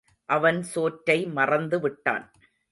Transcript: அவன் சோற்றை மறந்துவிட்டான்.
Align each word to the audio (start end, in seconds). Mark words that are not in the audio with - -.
அவன் 0.29 0.59
சோற்றை 0.63 1.17
மறந்துவிட்டான். 1.35 2.25